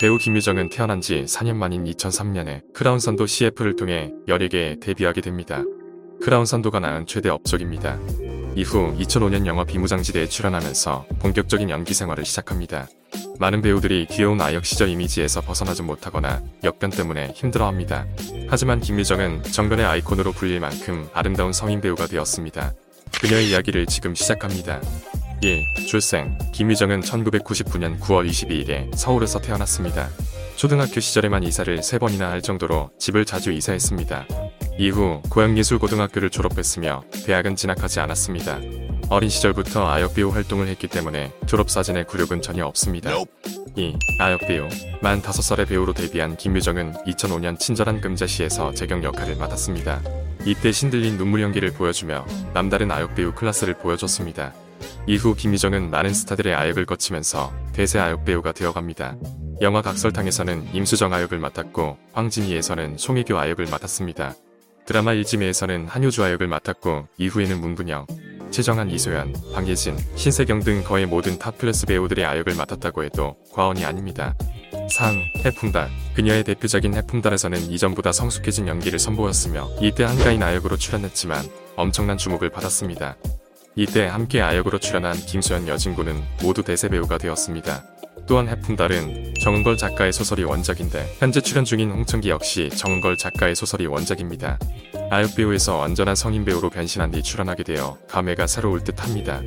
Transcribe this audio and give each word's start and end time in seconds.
배우 0.00 0.16
김유정은 0.16 0.70
태어난 0.70 1.02
지 1.02 1.24
4년 1.26 1.56
만인 1.56 1.84
2003년에 1.84 2.62
크라운 2.72 2.98
선도 2.98 3.26
CF를 3.26 3.76
통해 3.76 4.10
10개에 4.26 4.80
데뷔하게 4.80 5.20
됩니다. 5.20 5.62
크라운 6.22 6.46
선도가 6.46 6.80
낳은 6.80 7.06
최대 7.06 7.28
업적입니다. 7.28 7.98
이후 8.56 8.96
2005년 8.96 9.44
영화 9.44 9.64
비무장지대에 9.64 10.26
출연하면서 10.26 11.04
본격적인 11.18 11.68
연기 11.68 11.92
생활을 11.92 12.24
시작합니다. 12.24 12.88
많은 13.38 13.60
배우들이 13.60 14.06
귀여운 14.10 14.40
아역 14.40 14.64
시절 14.64 14.88
이미지에서 14.88 15.42
벗어나지 15.42 15.82
못하거나 15.82 16.42
역변 16.64 16.88
때문에 16.88 17.32
힘들어합니다. 17.34 18.06
하지만 18.48 18.80
김유정은 18.80 19.42
정변의 19.42 19.84
아이콘으로 19.84 20.32
불릴 20.32 20.60
만큼 20.60 21.10
아름다운 21.12 21.52
성인 21.52 21.82
배우가 21.82 22.06
되었습니다. 22.06 22.72
그녀의 23.20 23.50
이야기를 23.50 23.84
지금 23.84 24.14
시작합니다. 24.14 24.80
1. 25.42 25.86
출생 25.86 26.36
김유정은 26.52 27.00
1999년 27.00 27.98
9월 27.98 28.28
22일에 28.28 28.94
서울에서 28.94 29.40
태어났습니다. 29.40 30.10
초등학교 30.56 31.00
시절에만 31.00 31.42
이사를 31.44 31.78
3번이나 31.78 32.28
할 32.28 32.42
정도로 32.42 32.90
집을 32.98 33.24
자주 33.24 33.50
이사했습니다. 33.50 34.26
이후 34.78 35.22
고양예술고등학교를 35.30 36.28
졸업했으며 36.28 37.02
대학은 37.24 37.56
진학하지 37.56 38.00
않았습니다. 38.00 38.60
어린 39.08 39.30
시절부터 39.30 39.88
아역배우 39.88 40.28
활동을 40.28 40.68
했기 40.68 40.88
때문에 40.88 41.32
졸업사진의 41.46 42.04
굴욕은 42.04 42.42
전혀 42.42 42.66
없습니다. 42.66 43.10
2. 43.76 43.96
아역배우 44.18 44.68
만 45.00 45.22
5살의 45.22 45.68
배우로 45.68 45.94
데뷔한 45.94 46.36
김유정은 46.36 46.92
2005년 47.06 47.58
친절한 47.58 48.02
금자시에서 48.02 48.74
재경 48.74 49.02
역할을 49.02 49.36
맡았습니다. 49.36 50.02
이때 50.44 50.70
신들린 50.70 51.16
눈물 51.16 51.40
연기를 51.40 51.72
보여주며 51.72 52.26
남다른 52.52 52.90
아역배우 52.90 53.32
클래스를 53.32 53.78
보여줬습니다. 53.78 54.52
이후 55.06 55.34
김유정은 55.34 55.90
많은 55.90 56.12
스타들의 56.14 56.54
아역을 56.54 56.86
거치면서 56.86 57.52
대세 57.72 57.98
아역 57.98 58.24
배우가 58.24 58.52
되어갑니다. 58.52 59.16
영화 59.60 59.82
각설탕에서는 59.82 60.74
임수정 60.74 61.12
아역을 61.12 61.38
맡았고 61.38 61.98
황진이에서는 62.12 62.96
송혜교 62.98 63.38
아역을 63.38 63.66
맡았습니다. 63.70 64.34
드라마 64.86 65.12
일지매에서는 65.12 65.86
한효주 65.86 66.24
아역을 66.24 66.48
맡았고 66.48 67.08
이후에는 67.18 67.60
문근영, 67.60 68.06
최정원 68.50 68.90
이소연, 68.90 69.34
박예진, 69.54 69.96
신세경 70.16 70.60
등 70.60 70.82
거의 70.82 71.06
모든 71.06 71.38
top 71.38 71.56
class 71.56 71.86
배우들의 71.86 72.24
아역을 72.24 72.56
맡았다고 72.56 73.04
해도 73.04 73.36
과언이 73.52 73.84
아닙니다. 73.84 74.34
3. 74.90 75.14
해품달 75.44 75.88
그녀의 76.14 76.42
대표작인 76.42 76.94
해풍달에서는 76.94 77.70
이전보다 77.70 78.10
성숙해진 78.10 78.66
연기를 78.66 78.98
선보였으며 78.98 79.68
이때 79.80 80.02
한가인 80.04 80.42
아역으로 80.42 80.76
출연했지만 80.76 81.44
엄청난 81.76 82.18
주목을 82.18 82.50
받았습니다. 82.50 83.16
이때 83.76 84.06
함께 84.06 84.40
아역으로 84.40 84.78
출연한 84.78 85.16
김수현 85.16 85.68
여진구는 85.68 86.20
모두 86.42 86.62
대세 86.62 86.88
배우가 86.88 87.18
되었습니다. 87.18 87.82
또한 88.26 88.48
해풍달은 88.48 89.34
정은걸 89.42 89.76
작가의 89.76 90.12
소설이 90.12 90.44
원작인데 90.44 91.16
현재 91.18 91.40
출연 91.40 91.64
중인 91.64 91.90
홍천기 91.90 92.30
역시 92.30 92.68
정은걸 92.70 93.16
작가의 93.16 93.56
소설이 93.56 93.86
원작입니다. 93.86 94.58
아역 95.10 95.34
배우에서 95.34 95.78
완전한 95.78 96.14
성인 96.14 96.44
배우로 96.44 96.70
변신한 96.70 97.10
뒤 97.10 97.22
출연하게 97.22 97.64
되어 97.64 97.98
감회가 98.08 98.46
새로울 98.46 98.84
듯 98.84 99.02
합니다. 99.02 99.40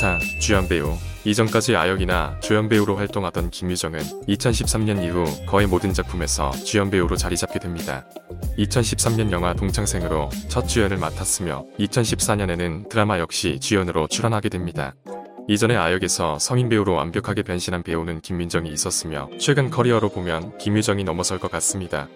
4. 0.00 0.18
주연 0.40 0.68
배우 0.68 0.96
이전까지 1.24 1.76
아역이나 1.76 2.40
조연 2.40 2.68
배우로 2.68 2.96
활동하던 2.96 3.50
김유정은 3.50 4.00
2013년 4.26 5.04
이후 5.04 5.24
거의 5.46 5.68
모든 5.68 5.92
작품에서 5.92 6.50
주연 6.50 6.90
배우로 6.90 7.16
자리 7.16 7.36
잡게 7.36 7.60
됩니다. 7.60 8.04
2013년 8.58 9.30
영화 9.30 9.54
동창생으로 9.54 10.30
첫 10.48 10.66
주연을 10.66 10.96
맡았으며 10.96 11.64
2014년에는 11.78 12.88
드라마 12.88 13.20
역시 13.20 13.60
주연으로 13.60 14.08
출연하게 14.08 14.48
됩니다. 14.48 14.94
이전의 15.48 15.76
아역에서 15.76 16.40
성인 16.40 16.68
배우로 16.68 16.94
완벽하게 16.94 17.42
변신한 17.42 17.84
배우는 17.84 18.20
김민정이 18.20 18.70
있었으며 18.70 19.28
최근 19.38 19.70
커리어로 19.70 20.08
보면 20.08 20.58
김유정이 20.58 21.04
넘어설 21.04 21.38
것 21.38 21.50
같습니다. 21.52 22.08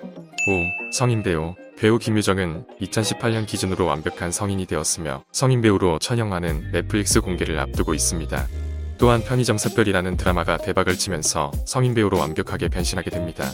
5. 0.49 0.93
성인 0.93 1.23
배우 1.23 1.55
배우 1.77 1.99
김유정은 1.99 2.65
2018년 2.81 3.47
기준으로 3.47 3.85
완벽한 3.85 4.33
성인이 4.33 4.67
되었으며 4.67 5.25
성인 5.31 5.61
배우로 5.61 5.99
촬영하는 5.99 6.73
넷플릭스 6.73 7.21
공개를 7.21 7.59
앞두고 7.59 7.95
있습니다. 7.95 8.66
또한 8.99 9.23
편의점 9.23 9.59
샛별이라는 9.59 10.17
드라마가 10.17 10.57
대박을 10.57 10.97
치면서 10.97 11.53
성인 11.65 11.95
배우로 11.95 12.19
완벽하게 12.19 12.69
변신하게 12.69 13.11
됩니다. 13.11 13.51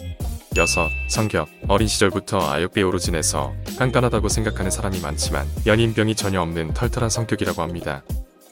6. 0.55 0.67
성격 1.09 1.49
어린 1.69 1.89
시절부터 1.89 2.51
아역 2.51 2.75
배우로 2.75 2.99
지내서 2.99 3.55
깐깐하다고 3.79 4.29
생각하는 4.29 4.71
사람이 4.71 5.01
많지만 5.01 5.47
연인병이 5.67 6.15
전혀 6.15 6.43
없는 6.43 6.75
털털한 6.75 7.09
성격이라고 7.09 7.63
합니다. 7.63 8.03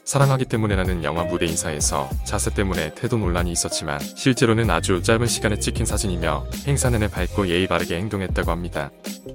사랑하기 0.03 0.45
때문에라는 0.45 1.03
영화 1.03 1.23
무대 1.23 1.45
인사에서 1.45 2.09
자세 2.25 2.49
때문에 2.49 2.95
태도 2.95 3.17
논란이 3.17 3.51
있었지만 3.51 3.99
실제로는 3.99 4.69
아주 4.69 5.01
짧은 5.03 5.27
시간에 5.27 5.59
찍힌 5.59 5.85
사진이며 5.85 6.47
행사 6.67 6.89
내내 6.89 7.07
밝고 7.07 7.47
예의 7.47 7.67
바르게 7.67 7.95
행동했다고 7.97 8.49
합니다. 8.49 8.89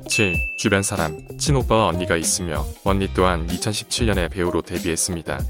7. 0.09 0.35
주변 0.59 0.83
사람 0.83 1.17
친오빠와 1.39 1.87
언니가 1.87 2.17
있으며 2.17 2.67
언니 2.85 3.09
또한 3.15 3.47
2017년에 3.47 4.31
배우로 4.31 4.63
데뷔했습니다. 4.63 5.41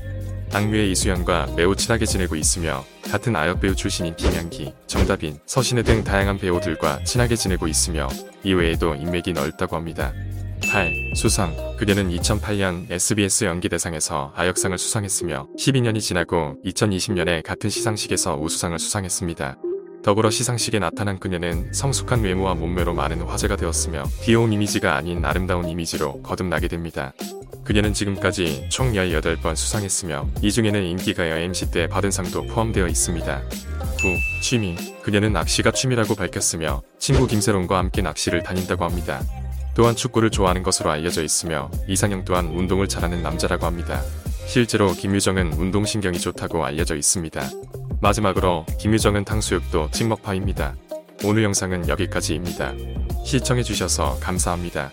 악뮤의 0.52 0.90
이수연과 0.92 1.54
매우 1.56 1.74
친하게 1.74 2.06
지내고 2.06 2.36
있으며 2.36 2.84
같은 3.10 3.34
아역 3.36 3.60
배우 3.60 3.74
출신인 3.74 4.16
김양기, 4.16 4.72
정다빈, 4.86 5.38
서신혜 5.46 5.82
등 5.82 6.04
다양한 6.04 6.38
배우들과 6.38 7.04
친하게 7.04 7.36
지내고 7.36 7.68
있으며 7.68 8.08
이외에도 8.42 8.94
인맥이 8.94 9.32
넓다고 9.32 9.76
합니다. 9.76 10.12
8. 10.70 11.12
수상 11.14 11.54
그녀는 11.76 12.10
2008년 12.10 12.90
SBS 12.90 13.44
연기대상에서 13.44 14.32
아역상을 14.34 14.76
수상했으며 14.78 15.48
12년이 15.58 16.00
지나고 16.00 16.56
2020년에 16.64 17.42
같은 17.42 17.70
시상식에서 17.70 18.36
우수상을 18.36 18.78
수상했습니다. 18.78 19.58
더불어 20.02 20.30
시상식에 20.30 20.78
나타난 20.78 21.18
그녀는 21.18 21.72
성숙한 21.72 22.22
외모와 22.22 22.54
몸매로 22.54 22.94
많은 22.94 23.22
화제가 23.22 23.56
되었으며 23.56 24.04
귀여운 24.22 24.52
이미지가 24.52 24.94
아닌 24.94 25.24
아름다운 25.24 25.68
이미지로 25.68 26.22
거듭나게 26.22 26.68
됩니다. 26.68 27.12
그녀는 27.66 27.92
지금까지 27.92 28.66
총 28.68 28.92
18번 28.92 29.56
수상했으며 29.56 30.28
이 30.40 30.52
중에는 30.52 30.84
인기가요 30.84 31.34
MC 31.34 31.72
때 31.72 31.88
받은 31.88 32.12
상도 32.12 32.46
포함되어 32.46 32.86
있습니다. 32.86 33.42
9. 33.42 34.40
취미 34.40 34.76
그녀는 35.02 35.32
낚시가 35.32 35.72
취미라고 35.72 36.14
밝혔으며 36.14 36.82
친구 37.00 37.26
김세론과 37.26 37.76
함께 37.76 38.02
낚시를 38.02 38.44
다닌다고 38.44 38.84
합니다. 38.84 39.20
또한 39.74 39.96
축구를 39.96 40.30
좋아하는 40.30 40.62
것으로 40.62 40.90
알려져 40.90 41.24
있으며 41.24 41.70
이상형 41.88 42.24
또한 42.24 42.46
운동을 42.46 42.88
잘하는 42.88 43.22
남자라고 43.22 43.66
합니다. 43.66 44.00
실제로 44.46 44.92
김유정은 44.92 45.54
운동신경이 45.54 46.20
좋다고 46.20 46.64
알려져 46.64 46.94
있습니다. 46.94 47.42
마지막으로 48.00 48.64
김유정은 48.78 49.24
탕수육도 49.24 49.90
찍먹파입니다. 49.90 50.76
오늘 51.24 51.42
영상은 51.42 51.88
여기까지입니다. 51.88 52.74
시청해주셔서 53.24 54.18
감사합니다. 54.20 54.92